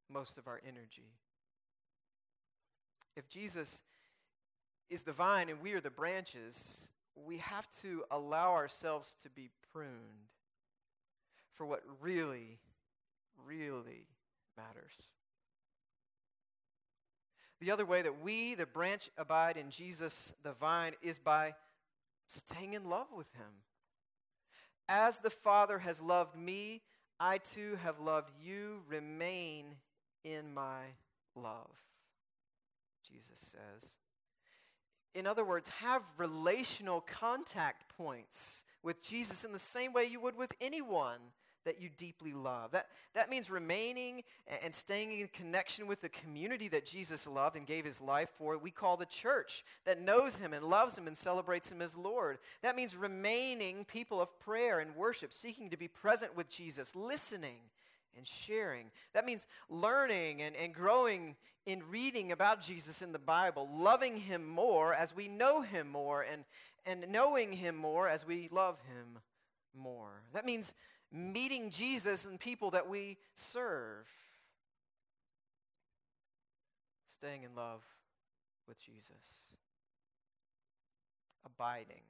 most 0.10 0.38
of 0.38 0.48
our 0.48 0.62
energy? 0.65 1.12
If 3.15 3.29
Jesus 3.29 3.84
is 4.89 5.03
the 5.03 5.12
vine 5.12 5.50
and 5.50 5.62
we 5.62 5.74
are 5.74 5.82
the 5.82 5.89
branches, 5.89 6.88
we 7.15 7.38
have 7.38 7.67
to 7.82 8.03
allow 8.10 8.53
ourselves 8.53 9.15
to 9.22 9.29
be 9.29 9.50
pruned 9.72 10.29
for 11.55 11.65
what 11.65 11.81
really, 12.01 12.60
really 13.45 14.07
matters. 14.57 14.93
The 17.60 17.72
other 17.72 17.86
way 17.86 18.01
that 18.01 18.22
we, 18.22 18.55
the 18.55 18.65
branch, 18.65 19.10
abide 19.17 19.55
in 19.55 19.69
Jesus, 19.69 20.33
the 20.43 20.51
vine, 20.51 20.93
is 21.01 21.17
by 21.17 21.53
staying 22.27 22.74
in 22.74 22.89
love 22.89 23.07
with 23.15 23.31
Him. 23.33 23.63
As 24.89 25.19
the 25.19 25.29
Father 25.29 25.79
has 25.79 26.01
loved 26.01 26.36
me, 26.36 26.81
I 27.19 27.38
too 27.38 27.77
have 27.81 28.00
loved 28.00 28.33
you. 28.43 28.81
Remain 28.89 29.75
in 30.25 30.53
my 30.53 30.81
love, 31.36 31.72
Jesus 33.10 33.39
says. 33.39 33.98
In 35.15 35.27
other 35.27 35.45
words, 35.45 35.69
have 35.69 36.03
relational 36.17 37.01
contact 37.01 37.95
points 37.95 38.65
with 38.81 39.01
Jesus 39.03 39.43
in 39.43 39.53
the 39.53 39.60
same 39.60 39.93
way 39.93 40.05
you 40.05 40.19
would 40.19 40.36
with 40.36 40.51
anyone 40.60 41.19
that 41.65 41.82
you 41.82 41.89
deeply 41.98 42.34
love. 42.34 42.72
That, 42.72 42.88
that 43.13 43.29
means 43.29 43.50
remaining 43.50 44.24
and 44.63 44.74
staying 44.74 45.20
in 45.20 45.27
connection 45.27 45.88
with 45.88 46.01
the 46.01 46.10
community 46.10 46.67
that 46.70 46.86
Jesus 46.86 47.27
loved 47.27 47.55
and 47.55 47.65
gave 47.65 47.86
his 47.86 48.01
life 48.01 48.29
for. 48.38 48.58
We 48.58 48.72
call 48.72 48.98
the 48.98 49.05
church 49.05 49.63
that 49.86 50.01
knows 50.01 50.39
him 50.39 50.53
and 50.53 50.65
loves 50.65 50.98
him 50.98 51.08
and 51.08 51.17
celebrates 51.17 51.72
him 51.72 51.82
as 51.82 51.96
Lord. 51.98 52.38
That 52.62 52.75
means 52.75 52.96
remaining 52.96 53.86
people 53.86 54.22
of 54.22 54.39
prayer 54.39 54.79
and 54.79 54.96
worship, 54.96 55.34
seeking 55.34 55.70
to 55.70 55.77
be 55.77 55.88
present 55.88 56.36
with 56.36 56.50
Jesus, 56.50 56.96
listening 56.96 57.60
and 58.17 58.27
sharing. 58.27 58.91
That 59.13 59.25
means 59.25 59.48
learning 59.70 60.42
and, 60.42 60.55
and 60.55 60.74
growing 60.74 61.35
in 61.66 61.81
reading 61.90 62.31
about 62.31 62.61
Jesus 62.61 63.01
in 63.01 63.11
the 63.11 63.20
Bible, 63.20 63.70
loving 63.74 64.18
him 64.18 64.48
more 64.48 64.94
as 64.94 65.16
we 65.16 65.27
know 65.27 65.61
him 65.61 65.87
more, 65.87 66.22
and, 66.22 66.44
and 66.85 67.11
knowing 67.11 67.53
him 67.53 67.75
more 67.75 68.09
as 68.09 68.27
we 68.27 68.50
love 68.51 68.77
him 68.87 69.20
more. 69.75 70.22
That 70.33 70.46
means 70.46 70.74
meeting 71.13 71.69
Jesus 71.69 72.25
and 72.25 72.39
people 72.39 72.71
that 72.71 72.89
we 72.89 73.17
serve. 73.35 74.07
Staying 77.13 77.43
in 77.43 77.55
love 77.55 77.81
with 78.67 78.79
Jesus. 78.79 79.51
Abiding. 81.45 82.01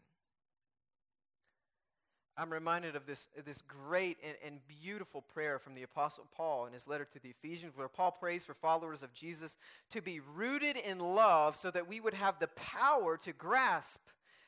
I'm 2.36 2.52
reminded 2.52 2.96
of 2.96 3.06
this, 3.06 3.28
this 3.46 3.62
great 3.62 4.18
and, 4.26 4.36
and 4.44 4.60
beautiful 4.68 5.22
prayer 5.22 5.60
from 5.60 5.76
the 5.76 5.84
Apostle 5.84 6.26
Paul 6.36 6.66
in 6.66 6.74
his 6.74 6.88
letter 6.88 7.06
to 7.06 7.20
the 7.20 7.30
Ephesians, 7.30 7.74
where 7.76 7.88
Paul 7.88 8.12
prays 8.12 8.44
for 8.44 8.56
followers 8.56 9.04
of 9.04 9.14
Jesus 9.14 9.56
to 9.92 10.02
be 10.02 10.20
rooted 10.20 10.76
in 10.76 10.98
love 10.98 11.56
so 11.56 11.70
that 11.70 11.88
we 11.88 12.00
would 12.00 12.16
have 12.16 12.40
the 12.40 12.48
power 12.56 13.18
to 13.18 13.34
grasp 13.34 14.02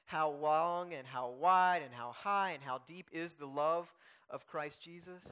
how 0.06 0.30
long 0.30 0.94
and 0.94 1.06
how 1.06 1.30
wide 1.30 1.82
and 1.84 1.94
how 1.94 2.12
high 2.12 2.52
and 2.52 2.64
how 2.64 2.80
deep 2.88 3.08
is 3.12 3.36
the 3.36 3.46
love 3.46 3.94
of 4.30 4.48
Christ 4.48 4.82
Jesus. 4.82 5.28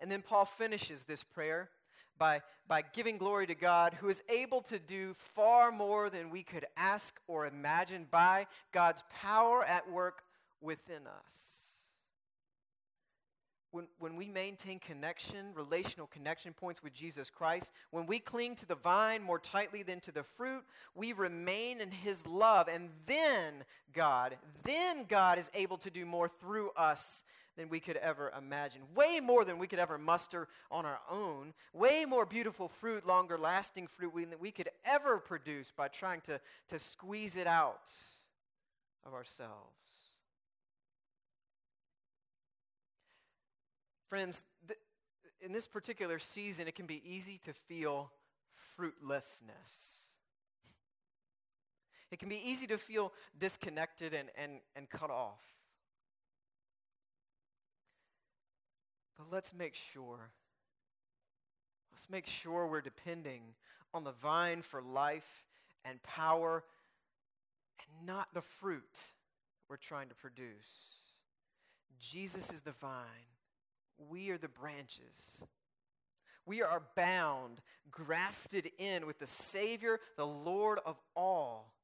And 0.00 0.10
then 0.10 0.22
Paul 0.22 0.44
finishes 0.44 1.04
this 1.04 1.22
prayer 1.22 1.70
by, 2.18 2.42
by 2.68 2.82
giving 2.92 3.18
glory 3.18 3.46
to 3.46 3.54
God, 3.54 3.94
who 3.94 4.08
is 4.08 4.22
able 4.28 4.60
to 4.62 4.78
do 4.78 5.14
far 5.14 5.72
more 5.72 6.10
than 6.10 6.30
we 6.30 6.42
could 6.42 6.66
ask 6.76 7.18
or 7.26 7.46
imagine 7.46 8.06
by 8.10 8.46
God's 8.72 9.02
power 9.10 9.64
at 9.64 9.90
work 9.90 10.22
within 10.60 11.06
us. 11.24 11.56
When, 13.72 13.86
when 14.00 14.16
we 14.16 14.28
maintain 14.28 14.80
connection, 14.80 15.54
relational 15.54 16.08
connection 16.08 16.52
points 16.52 16.82
with 16.82 16.92
Jesus 16.92 17.30
Christ, 17.30 17.72
when 17.92 18.04
we 18.04 18.18
cling 18.18 18.56
to 18.56 18.66
the 18.66 18.74
vine 18.74 19.22
more 19.22 19.38
tightly 19.38 19.84
than 19.84 20.00
to 20.00 20.12
the 20.12 20.24
fruit, 20.24 20.64
we 20.96 21.12
remain 21.12 21.80
in 21.80 21.92
his 21.92 22.26
love. 22.26 22.68
And 22.68 22.90
then 23.06 23.64
God, 23.94 24.36
then 24.64 25.04
God 25.08 25.38
is 25.38 25.52
able 25.54 25.78
to 25.78 25.90
do 25.90 26.04
more 26.04 26.28
through 26.28 26.70
us 26.76 27.22
than 27.60 27.68
we 27.68 27.78
could 27.78 27.98
ever 27.98 28.32
imagine. 28.36 28.80
Way 28.94 29.20
more 29.20 29.44
than 29.44 29.58
we 29.58 29.66
could 29.66 29.78
ever 29.78 29.98
muster 29.98 30.48
on 30.70 30.86
our 30.86 30.98
own. 31.10 31.52
Way 31.74 32.06
more 32.06 32.24
beautiful 32.24 32.68
fruit, 32.68 33.06
longer 33.06 33.36
lasting 33.36 33.86
fruit 33.86 34.14
than 34.14 34.38
we 34.40 34.50
could 34.50 34.70
ever 34.84 35.18
produce 35.18 35.70
by 35.76 35.88
trying 35.88 36.22
to, 36.22 36.40
to 36.68 36.78
squeeze 36.78 37.36
it 37.36 37.46
out 37.46 37.90
of 39.04 39.12
ourselves. 39.12 39.50
Friends, 44.08 44.42
th- 44.66 44.80
in 45.42 45.52
this 45.52 45.68
particular 45.68 46.18
season, 46.18 46.66
it 46.66 46.74
can 46.74 46.86
be 46.86 47.02
easy 47.04 47.38
to 47.44 47.52
feel 47.52 48.10
fruitlessness. 48.74 50.06
It 52.10 52.18
can 52.18 52.30
be 52.30 52.40
easy 52.42 52.66
to 52.68 52.78
feel 52.78 53.12
disconnected 53.38 54.14
and, 54.14 54.30
and, 54.36 54.60
and 54.74 54.88
cut 54.88 55.10
off. 55.10 55.59
But 59.20 59.34
let's 59.34 59.52
make 59.52 59.74
sure. 59.74 60.30
Let's 61.92 62.08
make 62.08 62.26
sure 62.26 62.66
we're 62.66 62.80
depending 62.80 63.42
on 63.92 64.02
the 64.02 64.12
vine 64.12 64.62
for 64.62 64.80
life 64.80 65.44
and 65.84 66.02
power 66.02 66.64
and 67.78 68.06
not 68.06 68.32
the 68.32 68.40
fruit 68.40 69.12
we're 69.68 69.76
trying 69.76 70.08
to 70.08 70.14
produce. 70.14 70.96
Jesus 72.00 72.50
is 72.50 72.62
the 72.62 72.72
vine. 72.72 73.04
We 74.08 74.30
are 74.30 74.38
the 74.38 74.48
branches. 74.48 75.42
We 76.46 76.62
are 76.62 76.82
bound, 76.96 77.60
grafted 77.90 78.70
in 78.78 79.06
with 79.06 79.18
the 79.18 79.26
Savior, 79.26 80.00
the 80.16 80.26
Lord 80.26 80.78
of 80.86 80.96
all. 81.14 81.74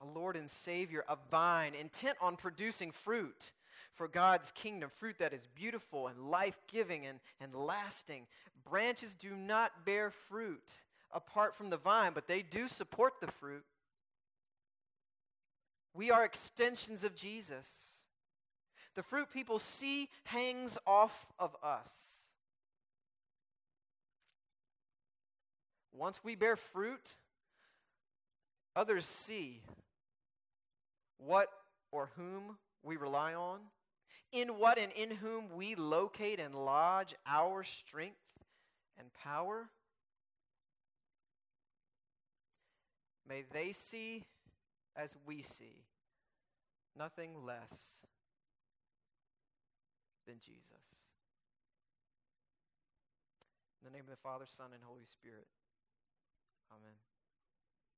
A 0.00 0.06
Lord 0.06 0.34
and 0.34 0.50
Savior, 0.50 1.04
a 1.08 1.16
vine, 1.30 1.74
intent 1.76 2.16
on 2.20 2.34
producing 2.34 2.90
fruit 2.90 3.52
for 3.92 4.08
God's 4.08 4.50
kingdom, 4.52 4.90
fruit 4.98 5.18
that 5.18 5.32
is 5.32 5.48
beautiful 5.54 6.06
and 6.06 6.30
life 6.30 6.58
giving 6.70 7.06
and, 7.06 7.20
and 7.40 7.54
lasting. 7.54 8.26
Branches 8.68 9.14
do 9.14 9.36
not 9.36 9.84
bear 9.84 10.10
fruit 10.10 10.82
apart 11.12 11.56
from 11.56 11.70
the 11.70 11.76
vine, 11.76 12.12
but 12.14 12.28
they 12.28 12.42
do 12.42 12.68
support 12.68 13.14
the 13.20 13.30
fruit. 13.30 13.64
We 15.94 16.10
are 16.10 16.24
extensions 16.24 17.02
of 17.02 17.14
Jesus. 17.14 18.04
The 18.94 19.02
fruit 19.02 19.28
people 19.32 19.58
see 19.58 20.08
hangs 20.24 20.78
off 20.86 21.26
of 21.38 21.56
us. 21.62 22.28
Once 25.92 26.22
we 26.22 26.36
bear 26.36 26.56
fruit, 26.56 27.16
others 28.76 29.04
see 29.04 29.60
what 31.16 31.48
or 31.90 32.10
whom 32.16 32.56
we 32.82 32.96
rely 32.96 33.34
on 33.34 33.60
in 34.32 34.58
what 34.58 34.78
and 34.78 34.92
in 34.92 35.10
whom 35.16 35.44
we 35.54 35.74
locate 35.74 36.38
and 36.40 36.54
lodge 36.54 37.14
our 37.26 37.64
strength 37.64 38.16
and 38.98 39.08
power? 39.22 39.68
May 43.28 43.44
they 43.52 43.72
see 43.72 44.24
as 44.98 45.14
we 45.24 45.42
see, 45.42 45.84
nothing 46.98 47.30
less 47.46 48.02
than 50.26 50.36
Jesus. 50.44 51.06
In 53.80 53.90
the 53.90 53.96
name 53.96 54.04
of 54.04 54.10
the 54.10 54.16
Father, 54.16 54.44
Son, 54.48 54.70
and 54.74 54.82
Holy 54.82 55.06
Spirit. 55.06 55.46
Amen. 56.72 57.07